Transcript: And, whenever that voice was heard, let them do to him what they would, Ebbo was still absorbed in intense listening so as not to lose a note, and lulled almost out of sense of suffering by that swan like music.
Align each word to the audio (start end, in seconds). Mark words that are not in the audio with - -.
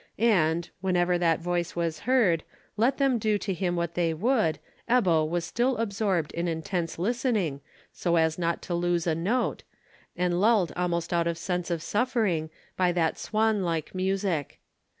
And, 0.17 0.67
whenever 0.81 1.19
that 1.19 1.41
voice 1.41 1.75
was 1.75 1.99
heard, 2.09 2.43
let 2.75 2.97
them 2.97 3.19
do 3.19 3.37
to 3.37 3.53
him 3.53 3.75
what 3.75 3.93
they 3.93 4.15
would, 4.15 4.57
Ebbo 4.89 5.29
was 5.29 5.45
still 5.45 5.77
absorbed 5.77 6.31
in 6.31 6.47
intense 6.47 6.97
listening 6.97 7.61
so 7.93 8.15
as 8.15 8.39
not 8.39 8.63
to 8.63 8.73
lose 8.73 9.05
a 9.05 9.13
note, 9.13 9.61
and 10.17 10.41
lulled 10.41 10.73
almost 10.75 11.13
out 11.13 11.27
of 11.27 11.37
sense 11.37 11.69
of 11.69 11.83
suffering 11.83 12.49
by 12.75 12.91
that 12.91 13.19
swan 13.19 13.61
like 13.61 13.93
music. 13.93 14.59